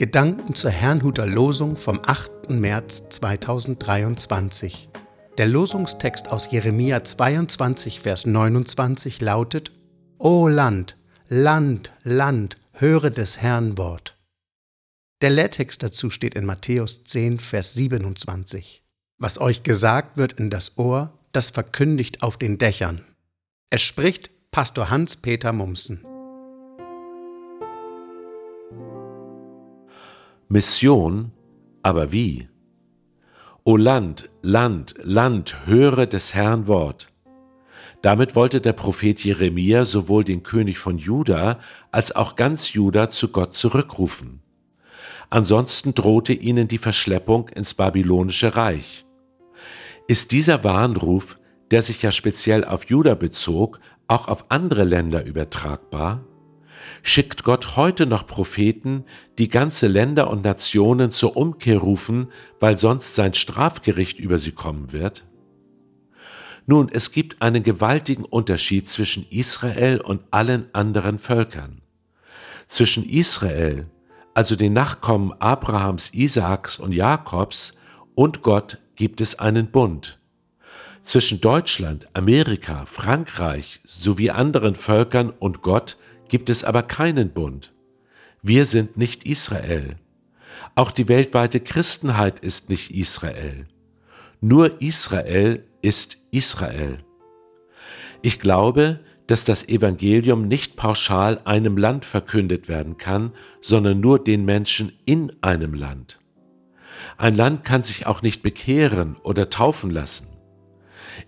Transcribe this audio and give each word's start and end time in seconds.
Gedanken 0.00 0.54
zur 0.54 0.70
Herrnhuter 0.70 1.26
Losung 1.26 1.76
vom 1.76 2.00
8. 2.02 2.48
März 2.48 3.10
2023. 3.10 4.88
Der 5.36 5.46
Losungstext 5.46 6.28
aus 6.28 6.50
Jeremia 6.50 7.04
22, 7.04 8.00
Vers 8.00 8.24
29 8.24 9.20
lautet: 9.20 9.72
O 10.16 10.48
Land, 10.48 10.96
Land, 11.28 11.92
Land, 12.02 12.56
höre 12.72 13.10
des 13.10 13.42
Herrn 13.42 13.76
Wort. 13.76 14.16
Der 15.20 15.28
Lehrtext 15.28 15.82
dazu 15.82 16.08
steht 16.08 16.34
in 16.34 16.46
Matthäus 16.46 17.04
10, 17.04 17.38
Vers 17.38 17.74
27. 17.74 18.82
Was 19.18 19.38
euch 19.38 19.64
gesagt 19.64 20.16
wird 20.16 20.32
in 20.32 20.48
das 20.48 20.78
Ohr, 20.78 21.12
das 21.32 21.50
verkündigt 21.50 22.22
auf 22.22 22.38
den 22.38 22.56
Dächern. 22.56 23.04
Es 23.68 23.82
spricht 23.82 24.30
Pastor 24.50 24.88
Hans-Peter 24.88 25.52
Mumsen. 25.52 26.06
Mission, 30.52 31.30
aber 31.84 32.10
wie? 32.10 32.48
O 33.62 33.76
Land, 33.76 34.30
Land, 34.42 34.96
Land, 35.00 35.64
höre 35.66 36.06
des 36.06 36.34
Herrn 36.34 36.66
Wort. 36.66 37.12
Damit 38.02 38.34
wollte 38.34 38.60
der 38.60 38.72
Prophet 38.72 39.22
Jeremia 39.22 39.84
sowohl 39.84 40.24
den 40.24 40.42
König 40.42 40.80
von 40.80 40.98
Juda 40.98 41.60
als 41.92 42.16
auch 42.16 42.34
ganz 42.34 42.72
Juda 42.72 43.10
zu 43.10 43.28
Gott 43.28 43.54
zurückrufen. 43.54 44.42
Ansonsten 45.28 45.94
drohte 45.94 46.32
ihnen 46.32 46.66
die 46.66 46.78
Verschleppung 46.78 47.48
ins 47.50 47.74
babylonische 47.74 48.56
Reich. 48.56 49.06
Ist 50.08 50.32
dieser 50.32 50.64
Warnruf, 50.64 51.38
der 51.70 51.82
sich 51.82 52.02
ja 52.02 52.10
speziell 52.10 52.64
auf 52.64 52.86
Juda 52.86 53.14
bezog, 53.14 53.78
auch 54.08 54.26
auf 54.26 54.46
andere 54.48 54.82
Länder 54.82 55.24
übertragbar? 55.24 56.24
Schickt 57.02 57.44
Gott 57.44 57.76
heute 57.76 58.06
noch 58.06 58.26
Propheten, 58.26 59.04
die 59.38 59.48
ganze 59.48 59.86
Länder 59.86 60.30
und 60.30 60.44
Nationen 60.44 61.10
zur 61.10 61.36
Umkehr 61.36 61.78
rufen, 61.78 62.32
weil 62.58 62.78
sonst 62.78 63.14
sein 63.14 63.34
Strafgericht 63.34 64.18
über 64.18 64.38
sie 64.38 64.52
kommen 64.52 64.92
wird? 64.92 65.26
Nun, 66.66 66.88
es 66.92 67.10
gibt 67.10 67.42
einen 67.42 67.62
gewaltigen 67.62 68.24
Unterschied 68.24 68.88
zwischen 68.88 69.26
Israel 69.30 70.00
und 70.00 70.22
allen 70.30 70.68
anderen 70.72 71.18
Völkern. 71.18 71.80
Zwischen 72.66 73.08
Israel, 73.08 73.86
also 74.34 74.54
den 74.54 74.72
Nachkommen 74.72 75.32
Abrahams, 75.40 76.14
Isaaks 76.14 76.78
und 76.78 76.92
Jakobs, 76.92 77.76
und 78.14 78.42
Gott 78.42 78.78
gibt 78.94 79.20
es 79.20 79.38
einen 79.38 79.70
Bund. 79.70 80.20
Zwischen 81.02 81.40
Deutschland, 81.40 82.08
Amerika, 82.12 82.84
Frankreich 82.86 83.80
sowie 83.84 84.30
anderen 84.30 84.74
Völkern 84.74 85.30
und 85.30 85.62
Gott 85.62 85.96
gibt 86.30 86.48
es 86.48 86.64
aber 86.64 86.82
keinen 86.82 87.30
Bund. 87.30 87.74
Wir 88.42 88.64
sind 88.64 88.96
nicht 88.96 89.24
Israel. 89.24 89.96
Auch 90.74 90.92
die 90.92 91.08
weltweite 91.08 91.60
Christenheit 91.60 92.40
ist 92.40 92.70
nicht 92.70 92.90
Israel. 92.92 93.66
Nur 94.40 94.80
Israel 94.80 95.64
ist 95.82 96.16
Israel. 96.30 97.04
Ich 98.22 98.40
glaube, 98.40 99.00
dass 99.26 99.44
das 99.44 99.68
Evangelium 99.68 100.48
nicht 100.48 100.76
pauschal 100.76 101.40
einem 101.44 101.76
Land 101.76 102.04
verkündet 102.04 102.68
werden 102.68 102.96
kann, 102.96 103.32
sondern 103.60 104.00
nur 104.00 104.22
den 104.22 104.44
Menschen 104.44 104.92
in 105.04 105.32
einem 105.42 105.74
Land. 105.74 106.18
Ein 107.18 107.34
Land 107.34 107.64
kann 107.64 107.82
sich 107.82 108.06
auch 108.06 108.22
nicht 108.22 108.42
bekehren 108.42 109.16
oder 109.22 109.50
taufen 109.50 109.90
lassen. 109.90 110.28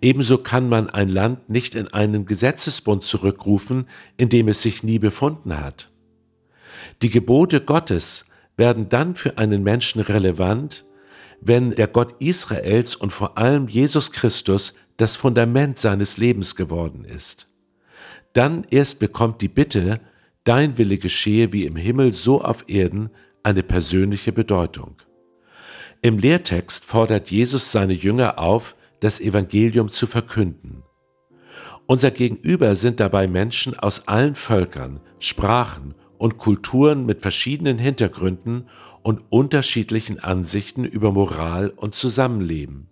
Ebenso 0.00 0.38
kann 0.38 0.68
man 0.68 0.88
ein 0.88 1.08
Land 1.08 1.48
nicht 1.48 1.74
in 1.74 1.88
einen 1.88 2.26
Gesetzesbund 2.26 3.04
zurückrufen, 3.04 3.88
in 4.16 4.28
dem 4.28 4.48
es 4.48 4.62
sich 4.62 4.82
nie 4.82 4.98
befunden 4.98 5.58
hat. 5.58 5.90
Die 7.02 7.10
Gebote 7.10 7.60
Gottes 7.60 8.26
werden 8.56 8.88
dann 8.88 9.14
für 9.14 9.38
einen 9.38 9.62
Menschen 9.62 10.00
relevant, 10.00 10.84
wenn 11.40 11.70
der 11.70 11.88
Gott 11.88 12.16
Israels 12.20 12.96
und 12.96 13.12
vor 13.12 13.38
allem 13.38 13.68
Jesus 13.68 14.12
Christus 14.12 14.74
das 14.96 15.16
Fundament 15.16 15.78
seines 15.78 16.16
Lebens 16.16 16.56
geworden 16.56 17.04
ist. 17.04 17.48
Dann 18.32 18.66
erst 18.70 18.98
bekommt 18.98 19.40
die 19.40 19.48
Bitte, 19.48 20.00
dein 20.44 20.78
Wille 20.78 20.98
geschehe 20.98 21.52
wie 21.52 21.64
im 21.64 21.76
Himmel 21.76 22.14
so 22.14 22.42
auf 22.42 22.64
Erden, 22.68 23.10
eine 23.42 23.62
persönliche 23.62 24.32
Bedeutung. 24.32 24.96
Im 26.02 26.18
Lehrtext 26.18 26.84
fordert 26.84 27.30
Jesus 27.30 27.72
seine 27.72 27.92
Jünger 27.92 28.38
auf, 28.38 28.76
das 29.00 29.20
Evangelium 29.20 29.90
zu 29.90 30.06
verkünden. 30.06 30.82
Unser 31.86 32.10
Gegenüber 32.10 32.74
sind 32.76 33.00
dabei 33.00 33.26
Menschen 33.26 33.78
aus 33.78 34.08
allen 34.08 34.34
Völkern, 34.34 35.00
Sprachen 35.20 35.94
und 36.18 36.36
Kulturen 36.36 37.06
mit 37.06 37.22
verschiedenen 37.22 37.78
Hintergründen 37.78 38.68
und 39.02 39.22
unterschiedlichen 39.30 40.18
Ansichten 40.18 40.84
über 40.84 41.12
Moral 41.12 41.70
und 41.70 41.94
Zusammenleben. 41.94 42.88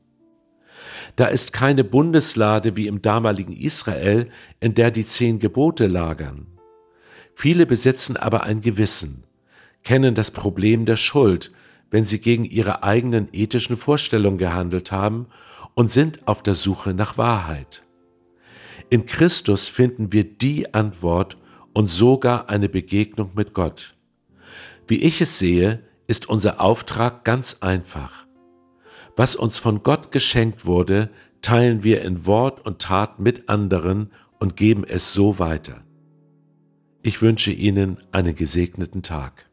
Da 1.17 1.27
ist 1.27 1.53
keine 1.53 1.85
Bundeslade 1.85 2.77
wie 2.77 2.87
im 2.87 3.03
damaligen 3.03 3.53
Israel, 3.53 4.31
in 4.61 4.75
der 4.75 4.91
die 4.91 5.05
zehn 5.05 5.39
Gebote 5.39 5.87
lagern. 5.87 6.47
Viele 7.35 7.67
besitzen 7.67 8.17
aber 8.17 8.45
ein 8.45 8.61
Gewissen, 8.61 9.25
kennen 9.83 10.15
das 10.15 10.31
Problem 10.31 10.87
der 10.87 10.97
Schuld, 10.97 11.53
wenn 11.91 12.07
sie 12.07 12.21
gegen 12.21 12.45
ihre 12.45 12.83
eigenen 12.83 13.29
ethischen 13.33 13.77
Vorstellungen 13.77 14.39
gehandelt 14.39 14.91
haben 14.91 15.27
und 15.77 15.93
sind 15.93 16.27
auf 16.27 16.43
der 16.43 16.57
Suche 16.57 16.95
nach 16.95 17.17
Wahrheit. 17.19 17.85
In 18.91 19.07
Christus 19.07 19.69
finden 19.69 20.13
wir 20.13 20.25
die 20.25 20.75
Antwort 20.75 21.37
und 21.75 21.91
sogar 21.91 22.49
eine 22.49 22.69
Begegnung 22.69 23.33
mit 23.35 23.53
Gott. 23.53 23.95
Wie 24.89 25.03
ich 25.03 25.21
es 25.21 25.39
sehe, 25.39 25.85
ist 26.07 26.29
unser 26.29 26.61
Auftrag 26.61 27.25
ganz 27.25 27.59
einfach. 27.61 28.27
Was 29.17 29.37
uns 29.37 29.59
von 29.59 29.83
Gott 29.83 30.13
geschenkt 30.13 30.67
wurde, 30.67 31.11
teilen 31.43 31.85
wir 31.85 32.03
in 32.03 32.27
Wort 32.27 32.65
und 32.65 32.81
Tat 32.81 33.19
mit 33.19 33.49
anderen 33.49 34.11
und 34.39 34.57
geben 34.57 34.85
es 34.85 35.13
so 35.13 35.39
weiter. 35.39 35.83
Ich 37.03 37.23
wünsche 37.23 37.53
Ihnen 37.53 37.99
einen 38.13 38.35
gesegneten 38.35 39.03
Tag. 39.03 39.51